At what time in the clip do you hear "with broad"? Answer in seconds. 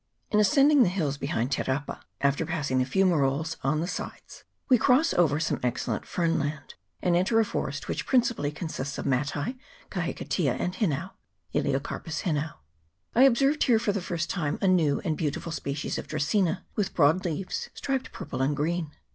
16.75-17.23